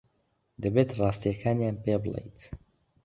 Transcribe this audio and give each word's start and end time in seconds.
دەبێت 0.61 0.89
ڕاستییەکانیان 0.99 1.75
پێ 1.83 1.95
بڵێیت. 2.03 2.39